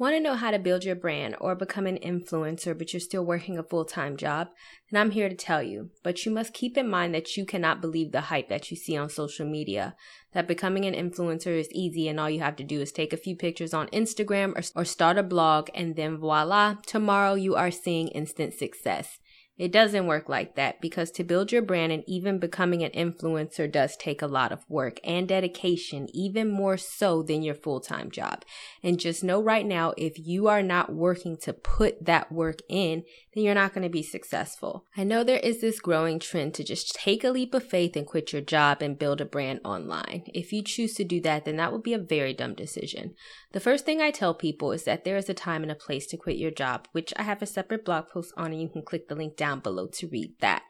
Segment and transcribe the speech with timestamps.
[0.00, 3.22] Want to know how to build your brand or become an influencer, but you're still
[3.22, 4.48] working a full time job?
[4.90, 5.90] Then I'm here to tell you.
[6.02, 8.96] But you must keep in mind that you cannot believe the hype that you see
[8.96, 9.94] on social media.
[10.32, 13.18] That becoming an influencer is easy and all you have to do is take a
[13.18, 17.70] few pictures on Instagram or, or start a blog, and then voila, tomorrow you are
[17.70, 19.18] seeing instant success.
[19.60, 23.70] It doesn't work like that because to build your brand and even becoming an influencer
[23.70, 28.10] does take a lot of work and dedication, even more so than your full time
[28.10, 28.46] job.
[28.82, 33.04] And just know right now, if you are not working to put that work in,
[33.34, 34.86] then you're not going to be successful.
[34.96, 38.06] I know there is this growing trend to just take a leap of faith and
[38.06, 40.22] quit your job and build a brand online.
[40.28, 43.14] If you choose to do that, then that would be a very dumb decision.
[43.52, 46.06] The first thing I tell people is that there is a time and a place
[46.06, 48.82] to quit your job, which I have a separate blog post on and you can
[48.82, 50.62] click the link down below to read that.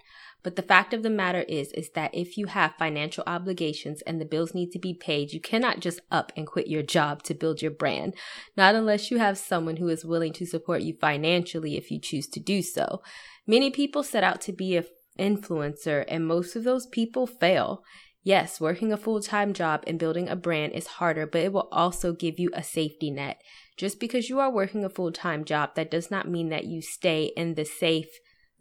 [0.42, 4.18] But the fact of the matter is, is that if you have financial obligations and
[4.20, 7.34] the bills need to be paid, you cannot just up and quit your job to
[7.34, 8.14] build your brand.
[8.56, 12.26] Not unless you have someone who is willing to support you financially if you choose
[12.28, 13.02] to do so.
[13.46, 14.86] Many people set out to be an
[15.18, 17.82] influencer and most of those people fail.
[18.22, 21.68] Yes, working a full time job and building a brand is harder, but it will
[21.70, 23.40] also give you a safety net.
[23.76, 26.80] Just because you are working a full time job, that does not mean that you
[26.82, 28.08] stay in the safe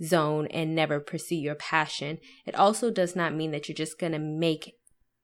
[0.03, 2.19] zone and never pursue your passion.
[2.45, 4.75] It also does not mean that you're just going to make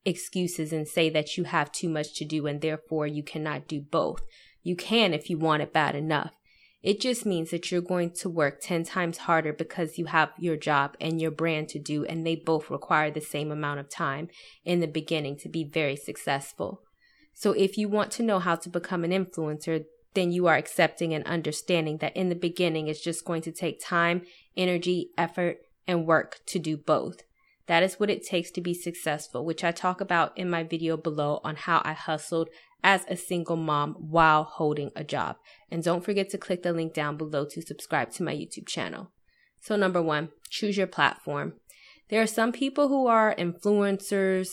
[0.06, 3.82] excuses and say that you have too much to do and therefore you cannot do
[3.82, 4.22] both.
[4.62, 6.34] You can if you want it bad enough.
[6.86, 10.56] It just means that you're going to work 10 times harder because you have your
[10.56, 14.28] job and your brand to do, and they both require the same amount of time
[14.64, 16.84] in the beginning to be very successful.
[17.34, 21.12] So, if you want to know how to become an influencer, then you are accepting
[21.12, 24.22] and understanding that in the beginning it's just going to take time,
[24.58, 25.58] energy, effort,
[25.88, 27.22] and work to do both.
[27.68, 30.98] That is what it takes to be successful, which I talk about in my video
[30.98, 32.50] below on how I hustled
[32.84, 35.38] as a single mom while holding a job.
[35.72, 39.12] And don't forget to click the link down below to subscribe to my YouTube channel.
[39.62, 41.54] So, number one, choose your platform.
[42.10, 44.50] There are some people who are influencers,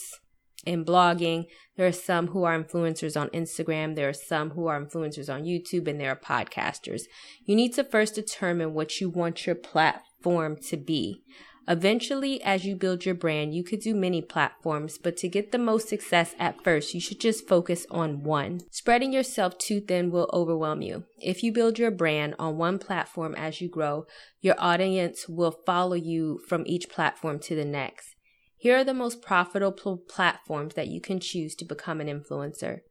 [0.64, 1.46] in blogging.
[1.76, 3.96] There are some who are influencers on Instagram.
[3.96, 7.02] There are some who are influencers on YouTube and there are podcasters.
[7.44, 11.22] You need to first determine what you want your platform to be.
[11.68, 15.58] Eventually, as you build your brand, you could do many platforms, but to get the
[15.58, 18.60] most success at first, you should just focus on one.
[18.70, 21.04] Spreading yourself too thin will overwhelm you.
[21.18, 24.06] If you build your brand on one platform as you grow,
[24.40, 28.16] your audience will follow you from each platform to the next.
[28.62, 32.82] Here are the most profitable platforms that you can choose to become an influencer.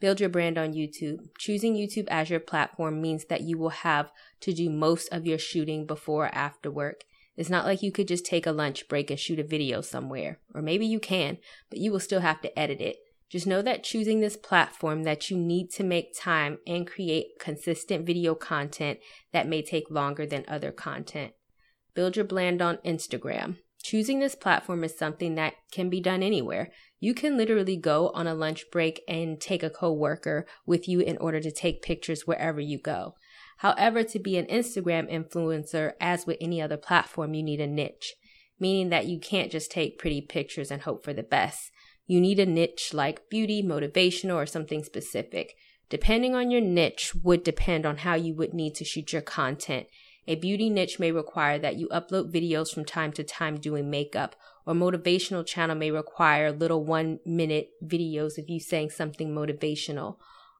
[0.00, 1.18] Build your brand on YouTube.
[1.38, 4.10] Choosing YouTube as your platform means that you will have
[4.40, 7.04] to do most of your shooting before or after work.
[7.36, 10.40] It's not like you could just take a lunch break and shoot a video somewhere.
[10.52, 12.96] Or maybe you can, but you will still have to edit it.
[13.28, 18.04] Just know that choosing this platform that you need to make time and create consistent
[18.04, 18.98] video content
[19.32, 21.34] that may take longer than other content.
[21.94, 23.58] Build your brand on Instagram.
[23.82, 26.70] Choosing this platform is something that can be done anywhere.
[27.00, 31.16] You can literally go on a lunch break and take a coworker with you in
[31.16, 33.14] order to take pictures wherever you go.
[33.58, 38.14] However, to be an Instagram influencer, as with any other platform, you need a niche,
[38.58, 41.70] meaning that you can't just take pretty pictures and hope for the best.
[42.06, 45.54] You need a niche like beauty, motivational, or something specific.
[45.88, 49.88] Depending on your niche would depend on how you would need to shoot your content
[50.26, 54.36] a beauty niche may require that you upload videos from time to time doing makeup,
[54.66, 60.16] or motivational channel may require little one minute videos of you saying something motivational.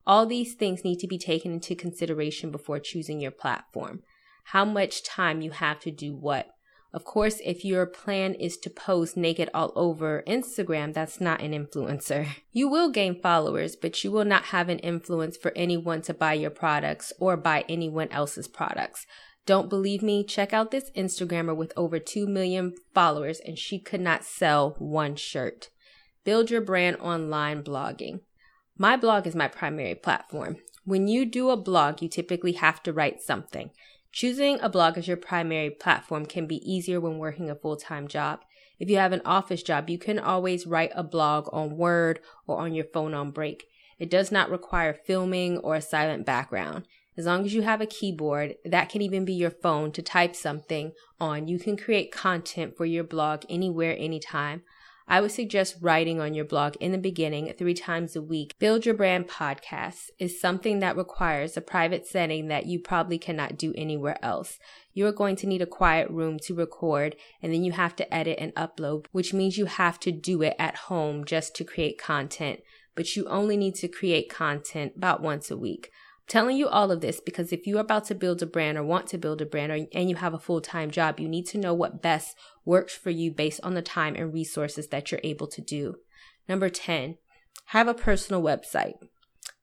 [0.07, 4.03] All these things need to be taken into consideration before choosing your platform.
[4.45, 6.51] How much time you have to do what.
[6.93, 11.53] Of course, if your plan is to post naked all over Instagram, that's not an
[11.53, 12.27] influencer.
[12.53, 16.33] You will gain followers, but you will not have an influence for anyone to buy
[16.33, 19.07] your products or buy anyone else's products.
[19.47, 20.25] Don't believe me?
[20.25, 25.17] Check out this Instagrammer with over 2 million followers and she could not sell one
[25.17, 25.71] shirt.
[26.25, 28.21] Build your brand online blogging.
[28.77, 30.57] My blog is my primary platform.
[30.85, 33.71] When you do a blog, you typically have to write something.
[34.13, 38.09] Choosing a blog as your primary platform can be easier when working a full time
[38.09, 38.41] job.
[38.79, 42.59] If you have an office job, you can always write a blog on Word or
[42.59, 43.65] on your phone on break.
[43.99, 46.87] It does not require filming or a silent background.
[47.21, 50.35] As long as you have a keyboard, that can even be your phone to type
[50.35, 54.63] something on, you can create content for your blog anywhere, anytime.
[55.07, 58.55] I would suggest writing on your blog in the beginning three times a week.
[58.59, 63.59] Build Your Brand podcast is something that requires a private setting that you probably cannot
[63.59, 64.59] do anywhere else.
[64.95, 68.15] You are going to need a quiet room to record and then you have to
[68.15, 71.99] edit and upload, which means you have to do it at home just to create
[71.99, 72.61] content.
[72.95, 75.91] But you only need to create content about once a week
[76.31, 79.09] telling you all of this because if you're about to build a brand or want
[79.09, 81.59] to build a brand or, and you have a full time job, you need to
[81.59, 85.49] know what best works for you based on the time and resources that you're able
[85.49, 85.97] to do.
[86.49, 87.19] Number 10,
[87.67, 88.95] have a personal website.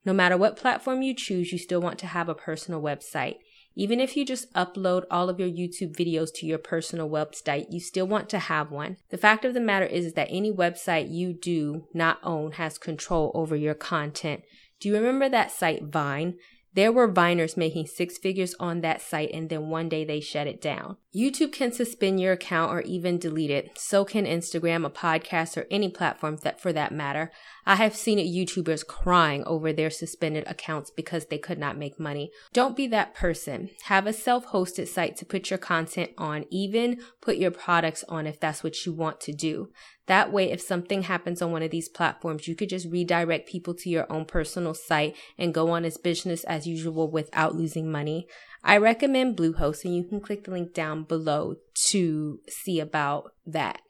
[0.03, 3.35] No matter what platform you choose, you still want to have a personal website.
[3.73, 7.79] Even if you just upload all of your YouTube videos to your personal website, you
[7.79, 8.97] still want to have one.
[9.09, 12.77] The fact of the matter is, is that any website you do not own has
[12.77, 14.41] control over your content.
[14.79, 16.35] Do you remember that site Vine?
[16.77, 20.45] There were Viners making six figures on that site and then one day they shut
[20.45, 20.97] it down.
[21.11, 23.79] YouTube can suspend your account or even delete it.
[23.79, 27.31] So can Instagram, a podcast, or any platform that for that matter.
[27.65, 32.29] I have seen YouTubers crying over their suspended accounts because they could not make money.
[32.53, 33.71] Don't be that person.
[33.85, 38.39] Have a self-hosted site to put your content on, even put your products on if
[38.39, 39.71] that's what you want to do.
[40.07, 43.73] That way, if something happens on one of these platforms, you could just redirect people
[43.75, 48.27] to your own personal site and go on as business as usual without losing money.
[48.63, 51.55] I recommend Bluehost and you can click the link down below
[51.89, 53.81] to see about that.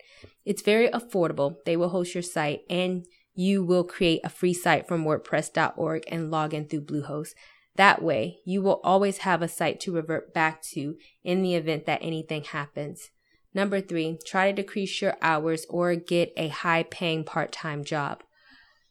[0.44, 1.58] It's very affordable.
[1.66, 3.06] They will host your site and
[3.36, 7.36] you will create a free site from WordPress.org and log in through Bluehost.
[7.76, 11.86] That way, you will always have a site to revert back to in the event
[11.86, 13.12] that anything happens.
[13.54, 18.24] Number three, try to decrease your hours or get a high paying part time job.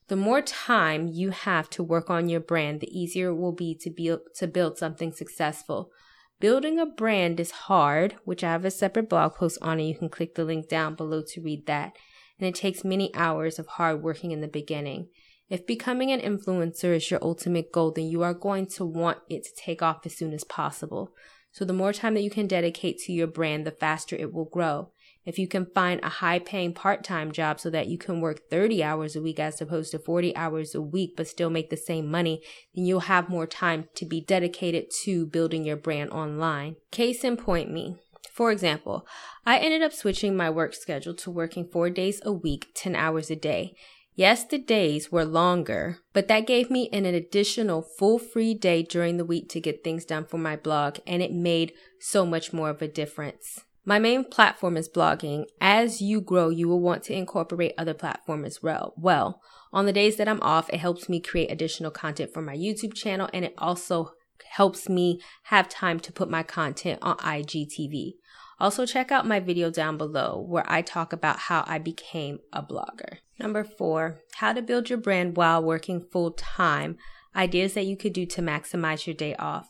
[0.08, 3.74] The more time you have to work on your brand, the easier it will be
[3.80, 5.90] to build, to build something successful.
[6.38, 9.96] Building a brand is hard, which I have a separate blog post on, and you
[9.96, 11.96] can click the link down below to read that.
[12.38, 15.08] And it takes many hours of hard working in the beginning.
[15.48, 19.44] If becoming an influencer is your ultimate goal, then you are going to want it
[19.44, 21.14] to take off as soon as possible.
[21.56, 24.44] So the more time that you can dedicate to your brand, the faster it will
[24.44, 24.90] grow.
[25.24, 28.50] If you can find a high paying part time job so that you can work
[28.50, 31.76] 30 hours a week as opposed to 40 hours a week, but still make the
[31.78, 32.42] same money,
[32.74, 36.76] then you'll have more time to be dedicated to building your brand online.
[36.90, 37.96] Case in point, me.
[38.34, 39.06] For example,
[39.46, 43.30] I ended up switching my work schedule to working four days a week, 10 hours
[43.30, 43.74] a day.
[44.18, 49.18] Yes, the days were longer, but that gave me an additional full free day during
[49.18, 52.70] the week to get things done for my blog, and it made so much more
[52.70, 53.60] of a difference.
[53.84, 55.44] My main platform is blogging.
[55.60, 58.94] As you grow, you will want to incorporate other platforms as well.
[58.96, 62.56] Well, on the days that I'm off, it helps me create additional content for my
[62.56, 64.12] YouTube channel, and it also
[64.52, 68.14] helps me have time to put my content on IGTV.
[68.58, 72.62] Also, check out my video down below where I talk about how I became a
[72.62, 73.18] blogger.
[73.38, 76.96] Number four, how to build your brand while working full time.
[77.34, 79.68] Ideas that you could do to maximize your day off.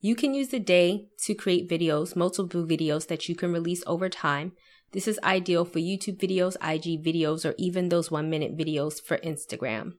[0.00, 4.08] You can use the day to create videos, multiple videos that you can release over
[4.08, 4.52] time.
[4.92, 9.18] This is ideal for YouTube videos, IG videos, or even those one minute videos for
[9.18, 9.94] Instagram.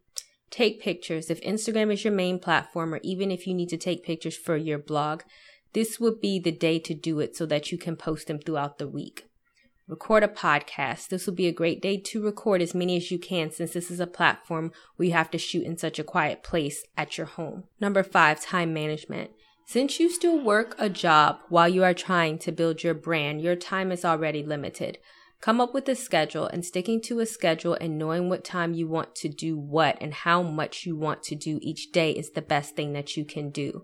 [0.49, 1.29] Take pictures.
[1.29, 4.55] If Instagram is your main platform, or even if you need to take pictures for
[4.55, 5.23] your blog,
[5.75, 8.79] this would be the day to do it so that you can post them throughout
[8.79, 9.27] the week.
[9.89, 11.09] Record a podcast.
[11.09, 13.91] This will be a great day to record as many as you can since this
[13.91, 17.27] is a platform where you have to shoot in such a quiet place at your
[17.27, 17.65] home.
[17.81, 19.31] Number five, time management.
[19.67, 23.57] Since you still work a job while you are trying to build your brand, your
[23.57, 24.97] time is already limited.
[25.41, 28.87] Come up with a schedule and sticking to a schedule and knowing what time you
[28.87, 32.41] want to do what and how much you want to do each day is the
[32.41, 33.83] best thing that you can do.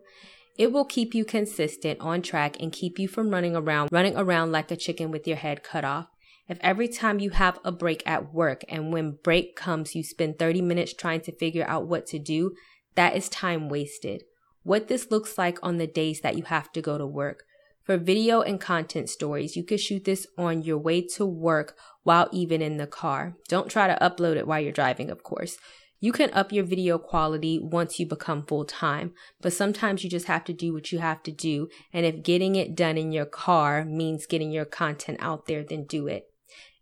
[0.61, 4.51] It will keep you consistent on track and keep you from running around, running around
[4.51, 6.05] like a chicken with your head cut off.
[6.47, 10.37] If every time you have a break at work and when break comes, you spend
[10.37, 12.53] 30 minutes trying to figure out what to do,
[12.93, 14.21] that is time wasted.
[14.61, 17.45] What this looks like on the days that you have to go to work.
[17.83, 22.29] For video and content stories, you could shoot this on your way to work while
[22.31, 23.35] even in the car.
[23.47, 25.57] Don't try to upload it while you're driving, of course.
[26.03, 30.25] You can up your video quality once you become full time, but sometimes you just
[30.25, 31.69] have to do what you have to do.
[31.93, 35.85] And if getting it done in your car means getting your content out there, then
[35.85, 36.25] do it.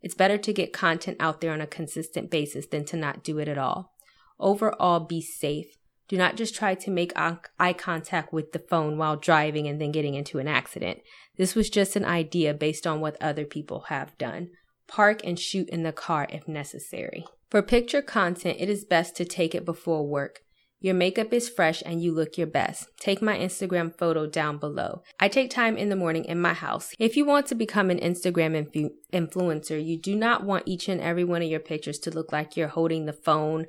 [0.02, 3.40] It's better to get content out there on a consistent basis than to not do
[3.40, 3.94] it at all.
[4.40, 5.76] Overall, be safe.
[6.08, 9.92] Do not just try to make eye contact with the phone while driving and then
[9.92, 11.02] getting into an accident.
[11.36, 14.52] This was just an idea based on what other people have done.
[14.88, 17.26] Park and shoot in the car if necessary.
[17.50, 20.42] For picture content, it is best to take it before work.
[20.82, 22.88] Your makeup is fresh and you look your best.
[23.00, 25.02] Take my Instagram photo down below.
[25.20, 26.94] I take time in the morning in my house.
[27.00, 31.02] If you want to become an Instagram infu- influencer, you do not want each and
[31.02, 33.66] every one of your pictures to look like you're holding the phone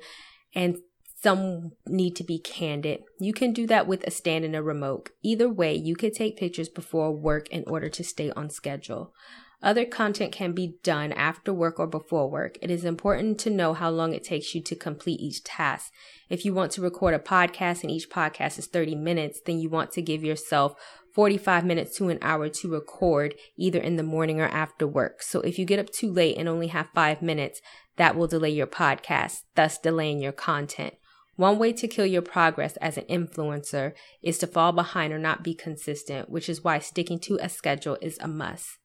[0.53, 0.77] and
[1.21, 3.01] some need to be candid.
[3.19, 5.09] You can do that with a stand and a remote.
[5.21, 9.13] Either way, you could take pictures before work in order to stay on schedule.
[9.63, 12.57] Other content can be done after work or before work.
[12.63, 15.91] It is important to know how long it takes you to complete each task.
[16.29, 19.69] If you want to record a podcast and each podcast is 30 minutes, then you
[19.69, 20.73] want to give yourself
[21.13, 25.21] 45 minutes to an hour to record either in the morning or after work.
[25.21, 27.61] So if you get up too late and only have five minutes,
[27.97, 30.95] that will delay your podcast, thus delaying your content.
[31.35, 35.43] One way to kill your progress as an influencer is to fall behind or not
[35.43, 38.80] be consistent, which is why sticking to a schedule is a must.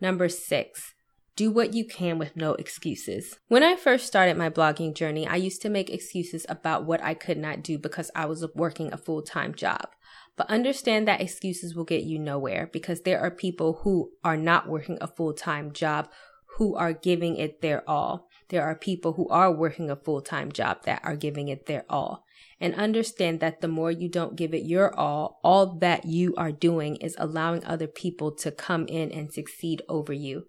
[0.00, 0.94] Number six,
[1.38, 3.38] do what you can with no excuses.
[3.48, 7.14] When I first started my blogging journey, I used to make excuses about what I
[7.14, 9.88] could not do because I was working a full time job.
[10.36, 14.68] But understand that excuses will get you nowhere because there are people who are not
[14.68, 16.08] working a full time job
[16.56, 18.27] who are giving it their all.
[18.48, 21.84] There are people who are working a full time job that are giving it their
[21.88, 22.24] all
[22.60, 26.52] and understand that the more you don't give it your all, all that you are
[26.52, 30.44] doing is allowing other people to come in and succeed over you.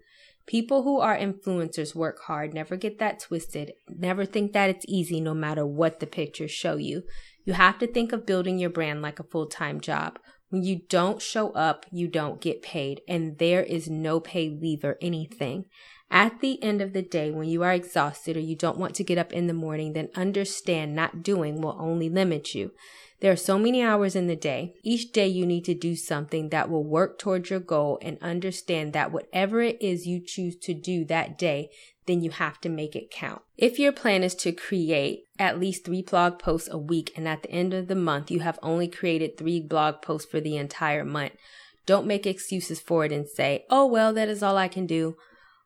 [0.48, 2.56] People who are influencers work hard.
[2.56, 3.74] Never get that twisted.
[3.88, 7.04] Never think that it's easy no matter what the pictures show you.
[7.46, 10.18] You have to think of building your brand like a full time job.
[10.50, 14.84] When you don't show up, you don't get paid, and there is no pay leave
[14.84, 15.66] or anything.
[16.12, 19.04] At the end of the day, when you are exhausted or you don't want to
[19.04, 22.72] get up in the morning, then understand not doing will only limit you.
[23.22, 24.76] There are so many hours in the day.
[24.82, 28.94] Each day you need to do something that will work towards your goal and understand
[28.94, 31.70] that whatever it is you choose to do that day,
[32.06, 33.42] then you have to make it count.
[33.58, 37.44] If your plan is to create at least three blog posts a week and at
[37.44, 41.06] the end of the month you have only created three blog posts for the entire
[41.06, 41.34] month,
[41.86, 45.18] don't make excuses for it and say, oh, well, that is all I can do.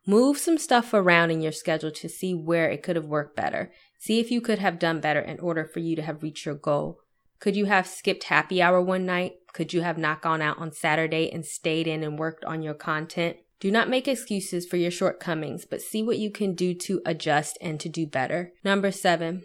[0.06, 3.72] Move some stuff around in your schedule to see where it could have worked better.
[4.00, 6.56] See if you could have done better in order for you to have reached your
[6.56, 7.00] goal.
[7.40, 9.34] Could you have skipped happy hour one night?
[9.54, 12.74] Could you have not gone out on Saturday and stayed in and worked on your
[12.74, 13.38] content?
[13.60, 17.58] Do not make excuses for your shortcomings, but see what you can do to adjust
[17.62, 18.52] and to do better.
[18.62, 19.44] Number seven,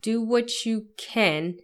[0.00, 1.56] do what you can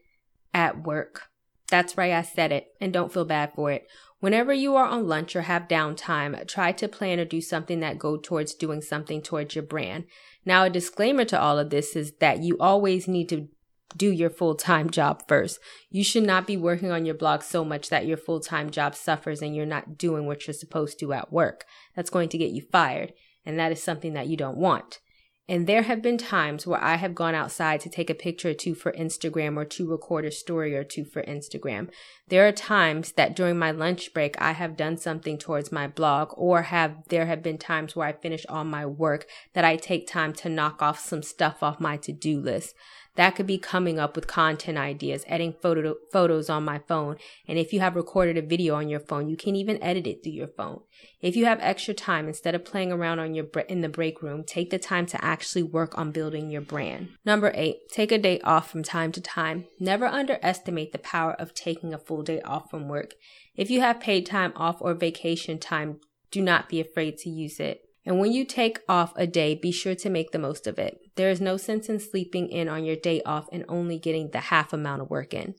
[0.53, 1.29] at work.
[1.75, 3.89] That's right, I said it, and don't feel bad for it.
[4.21, 7.99] Whenever you are on lunch or have downtime, try to plan or do something that
[7.99, 10.05] go towards doing something towards your brand.
[10.45, 13.49] Now, a disclaimer to all of this is that you always need to
[13.97, 15.59] do your full-time job first.
[15.91, 19.43] You should not be working on your blog so much that your full-time job suffers
[19.43, 21.65] and you're not doing what you're supposed to at work.
[21.97, 23.15] That's going to get you fired,
[23.45, 25.01] and that is something that you don't want.
[25.47, 28.55] And there have been times where I have gone outside to take a picture or
[28.55, 31.91] two for Instagram or to record a story or two for Instagram.
[32.29, 36.31] There are times that during my lunch break, I have done something towards my blog
[36.35, 40.07] or have, there have been times where I finish all my work that I take
[40.07, 42.75] time to knock off some stuff off my to-do list.
[43.17, 47.17] That could be coming up with content ideas, adding photo, photos on my phone.
[47.47, 50.23] And if you have recorded a video on your phone, you can even edit it
[50.23, 50.81] through your phone.
[51.21, 54.43] If you have extra time, instead of playing around on your in the break room,
[54.45, 57.11] take the time to actually work on building your brand.
[57.25, 59.67] Number eight, take a day off from time to time.
[59.79, 63.15] Never underestimate the power of taking a full day off from work.
[63.55, 66.01] If you have paid time off or vacation time,
[66.33, 67.83] do not be afraid to use it.
[68.07, 71.01] And when you take off a day, be sure to make the most of it.
[71.17, 74.41] There is no sense in sleeping in on your day off and only getting the
[74.41, 75.55] half amount of work in.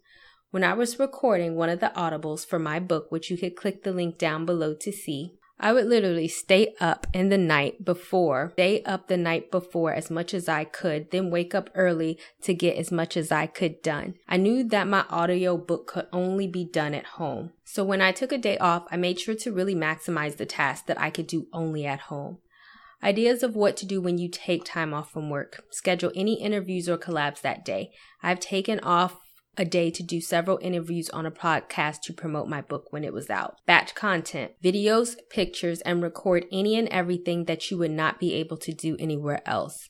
[0.51, 3.83] When I was recording one of the audibles for my book, which you could click
[3.83, 8.51] the link down below to see, I would literally stay up in the night before,
[8.53, 12.53] stay up the night before as much as I could, then wake up early to
[12.53, 14.15] get as much as I could done.
[14.27, 17.51] I knew that my audio book could only be done at home.
[17.63, 20.88] So when I took a day off, I made sure to really maximize the tasks
[20.88, 22.39] that I could do only at home.
[23.03, 25.63] Ideas of what to do when you take time off from work.
[25.69, 27.91] Schedule any interviews or collabs that day.
[28.24, 29.19] I've taken off
[29.57, 33.13] a day to do several interviews on a podcast to promote my book when it
[33.13, 33.57] was out.
[33.65, 38.57] Batch content, videos, pictures, and record any and everything that you would not be able
[38.57, 39.89] to do anywhere else.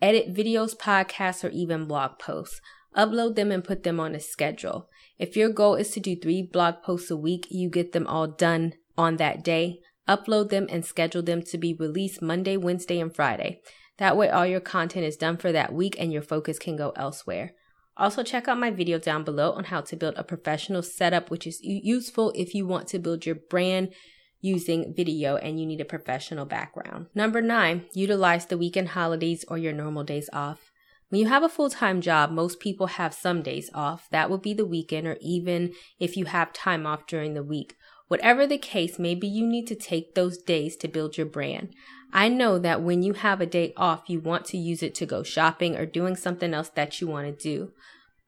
[0.00, 2.60] Edit videos, podcasts, or even blog posts.
[2.96, 4.88] Upload them and put them on a schedule.
[5.18, 8.26] If your goal is to do three blog posts a week, you get them all
[8.26, 9.78] done on that day.
[10.08, 13.60] Upload them and schedule them to be released Monday, Wednesday, and Friday.
[13.98, 16.92] That way, all your content is done for that week and your focus can go
[16.96, 17.52] elsewhere.
[17.96, 21.46] Also, check out my video down below on how to build a professional setup, which
[21.46, 23.92] is useful if you want to build your brand
[24.40, 27.06] using video and you need a professional background.
[27.14, 30.72] Number nine, utilize the weekend holidays or your normal days off.
[31.10, 34.08] When you have a full time job, most people have some days off.
[34.10, 37.76] That would be the weekend, or even if you have time off during the week.
[38.08, 41.74] Whatever the case, maybe you need to take those days to build your brand.
[42.12, 45.06] I know that when you have a day off, you want to use it to
[45.06, 47.72] go shopping or doing something else that you want to do.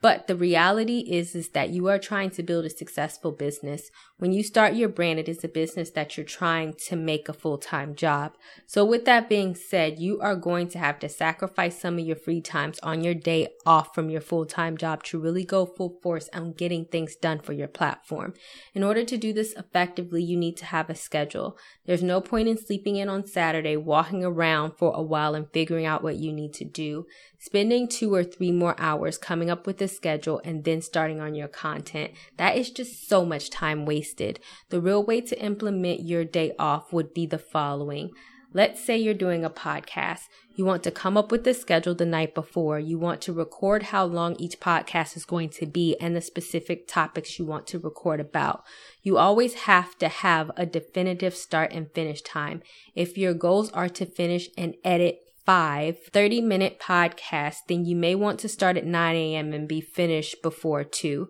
[0.05, 3.91] But the reality is, is that you are trying to build a successful business.
[4.19, 7.33] When you start your brand, it is a business that you're trying to make a
[7.33, 8.35] full-time job.
[8.67, 12.17] So with that being said, you are going to have to sacrifice some of your
[12.17, 16.29] free times on your day off from your full-time job to really go full force
[16.35, 18.35] on getting things done for your platform.
[18.75, 21.57] In order to do this effectively, you need to have a schedule.
[21.87, 25.87] There's no point in sleeping in on Saturday, walking around for a while and figuring
[25.87, 27.07] out what you need to do.
[27.45, 31.35] Spending two or three more hours coming up with a schedule and then starting on
[31.35, 34.41] your content, that is just so much time wasted.
[34.71, 38.13] The real way to implement your day off would be the following.
[38.55, 40.21] Let's say you're doing a podcast.
[40.57, 42.79] You want to come up with the schedule the night before.
[42.79, 46.89] You want to record how long each podcast is going to be and the specific
[46.89, 48.65] topics you want to record about.
[49.03, 52.63] You always have to have a definitive start and finish time.
[52.95, 58.15] If your goals are to finish and edit five 30 minute podcast, then you may
[58.15, 59.53] want to start at 9 a.m.
[59.53, 61.29] and be finished before 2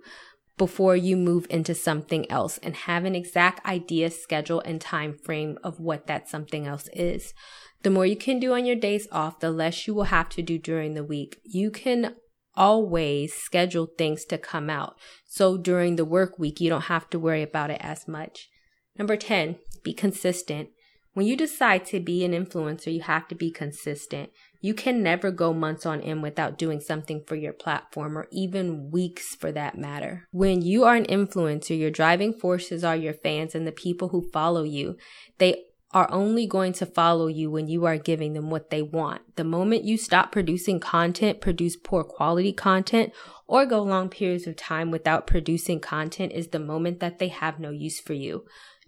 [0.57, 5.59] before you move into something else and have an exact idea, schedule, and time frame
[5.65, 7.35] of what that something else is.
[7.83, 10.43] The more you can do on your days off, the less you will have to
[10.43, 11.41] do during the week.
[11.45, 12.15] You can
[12.57, 14.95] always schedule things to come out.
[15.27, 18.49] So during the work week, you don't have to worry about it as much.
[18.97, 20.69] Number 10, be consistent.
[21.15, 24.31] When you decide to be an influencer, you have to be consistent.
[24.61, 28.91] You can never go months on end without doing something for your platform or even
[28.91, 30.27] weeks for that matter.
[30.33, 34.29] When you are an influencer, your driving forces are your fans and the people who
[34.33, 34.97] follow you.
[35.39, 39.23] They are only going to follow you when you are giving them what they want.
[39.37, 43.13] The moment you stop producing content, produce poor quality content,
[43.47, 47.61] or go long periods of time without producing content is the moment that they have
[47.61, 48.45] no use for you.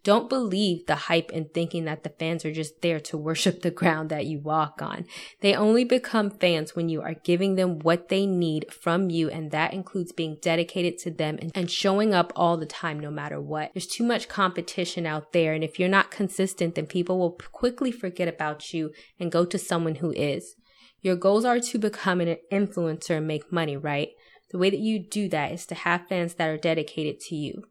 [0.06, 3.72] Don't believe the hype and thinking that the fans are just there to worship the
[3.72, 5.04] ground that you walk on.
[5.40, 9.50] They only become fans when you are giving them what they need from you, and
[9.50, 13.72] that includes being dedicated to them and showing up all the time, no matter what.
[13.74, 17.90] There's too much competition out there, and if you're not consistent, then people will quickly
[17.90, 20.54] forget about you and go to someone who is.
[21.00, 24.10] Your goals are to become an influencer and make money, right?
[24.52, 27.64] The way that you do that is to have fans that are dedicated to you.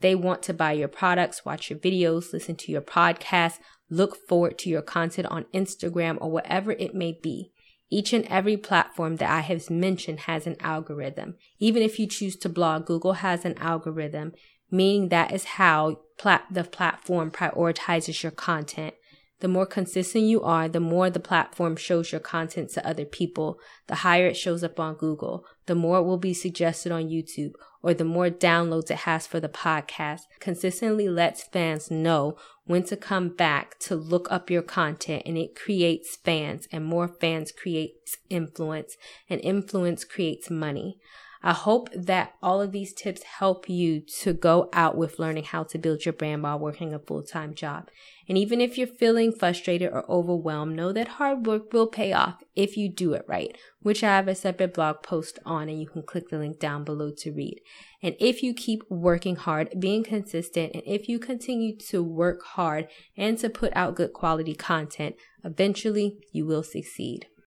[0.00, 3.58] They want to buy your products, watch your videos, listen to your podcast,
[3.90, 7.52] look forward to your content on Instagram or whatever it may be.
[7.90, 11.34] Each and every platform that I have mentioned has an algorithm.
[11.58, 14.32] Even if you choose to blog, Google has an algorithm,
[14.70, 18.94] meaning that is how plat- the platform prioritizes your content.
[19.40, 23.58] The more consistent you are, the more the platform shows your content to other people,
[23.86, 27.52] the higher it shows up on Google, the more it will be suggested on YouTube,
[27.82, 30.22] or the more downloads it has for the podcast.
[30.38, 35.56] Consistently lets fans know when to come back to look up your content and it
[35.56, 38.96] creates fans and more fans creates influence
[39.28, 40.98] and influence creates money.
[41.42, 45.62] I hope that all of these tips help you to go out with learning how
[45.64, 47.88] to build your brand while working a full time job.
[48.30, 52.44] And even if you're feeling frustrated or overwhelmed, know that hard work will pay off
[52.54, 55.88] if you do it right, which I have a separate blog post on, and you
[55.88, 57.60] can click the link down below to read.
[58.00, 62.86] And if you keep working hard, being consistent, and if you continue to work hard
[63.16, 67.26] and to put out good quality content, eventually you will succeed.